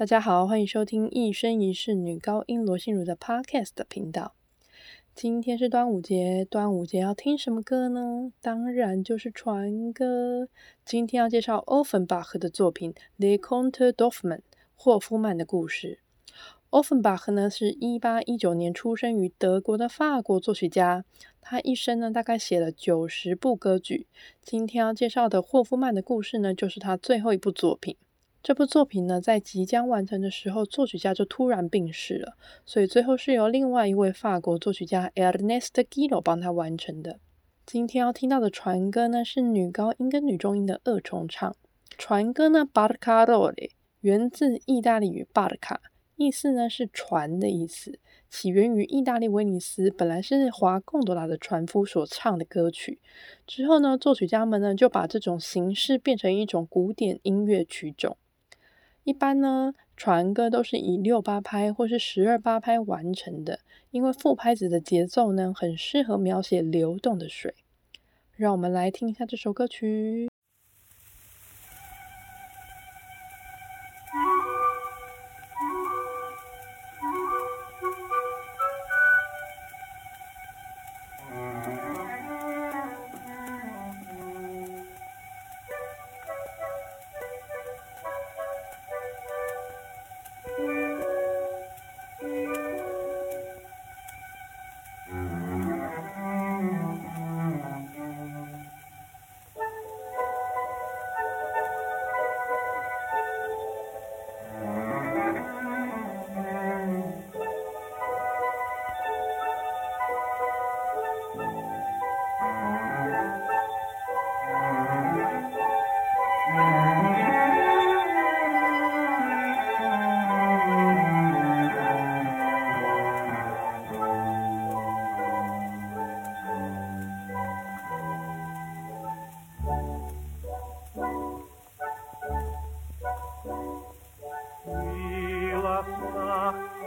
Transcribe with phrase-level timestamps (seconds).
[0.00, 4.32] 大家好，欢迎收听一生一世女高音罗心如的 Podcast 频道。
[5.14, 8.32] 今天是端午节，端午节要听什么歌呢？
[8.40, 10.48] 当然就是船歌。
[10.86, 14.38] 今天要介绍 Offenbach 的作品《The Conte d'Hoffmann》
[14.74, 15.98] 霍夫曼的故事。
[16.70, 21.04] Offenbach 呢是一八一九年出生于德国的法国作曲家，
[21.42, 24.06] 他一生呢大概写了九十部歌剧。
[24.40, 27.98] 今天要介绍的霍夫曼的故事呢，就是他最后一部作品。
[28.42, 37.20] 这部作品呢，在即将完成的时候，作曲家就突然病逝了，所以最后是由另外一位法国作曲家 Ernest g i l o 帮他完成的。
[37.66, 41.54] 今天要听到的船歌呢，是女高音跟女中音的二重唱。
[41.98, 45.76] 船歌呢，Barcarole 源自意大利语 Barca，
[46.16, 47.98] 意思呢是船的意思，
[48.30, 52.98] 起源于意大利威尼斯，本来是划贡多拉的船夫所唱的歌曲。
[53.46, 58.16] 之后呢，作曲家们呢就把这种形式变成一种古典音乐曲种。
[59.10, 63.58] 一般呢，船歌都是以六八拍或是十二八拍完成的，
[63.90, 67.52] 因为副拍子的节奏呢，很适合描写流动的水。
[68.36, 70.28] 让我们来听一下这首歌曲。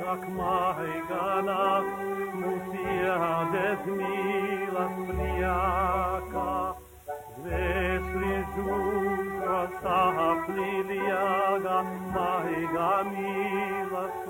[0.00, 1.84] как maigana,
[2.32, 6.74] musia des milas priaca,
[7.44, 10.00] vesli zutra sa
[10.46, 11.78] pliliaga,
[12.14, 14.20] maiga milas.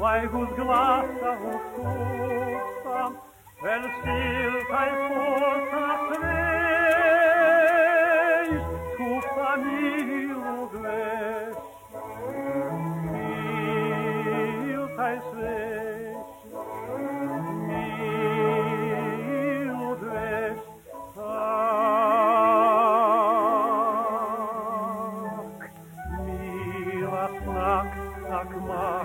[0.00, 3.00] vajgus glasa uskusa,
[3.74, 5.89] el sil kaj spus na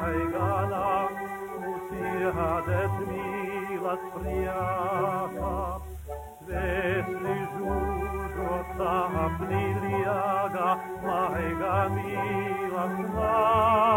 [0.05, 1.13] Haiganam,
[1.71, 5.55] Utiadet milas priata,
[6.47, 9.16] Vesli jujo tam
[9.49, 10.69] liliaga,
[11.01, 13.94] Haiga milas nam.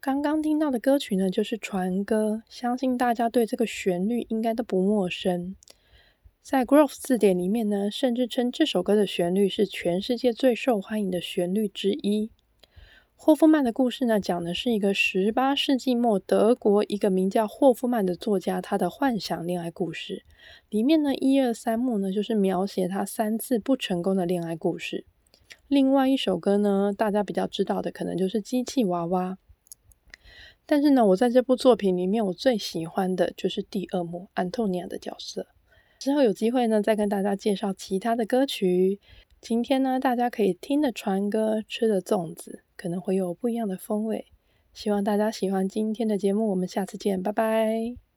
[0.00, 5.56] 刚刚听到的歌曲呢，就是船歌，相信大家对这个旋律应该都不陌生。
[6.40, 12.30] 在 Grove 字典里面呢，甚至称这首歌的旋律是全世界最受欢迎的旋律之一。
[13.16, 20.22] 霍夫曼的故事呢，讲的是一个十八世纪末德国一个名叫霍夫曼的作家他的幻想恋爱故事。
[20.70, 25.04] 里面呢，一二三幕呢，就是描写他三次不成功的恋爱故事。
[25.66, 29.32] 另外一首歌呢，大家比较知道的可能就是《机器娃娃》。
[30.70, 35.46] 但是呢，我在这部作品里面，我最喜欢的就是第二幕安托尼亚的角色。
[35.98, 39.00] 之后有机会呢，再跟大家介绍其他的歌曲。
[39.40, 44.26] 今天呢，大家可以听的船歌，吃的粽子，可能会有不一样的风味。
[44.74, 48.07] 希望大家喜欢今天的节目，我们下次见，拜拜。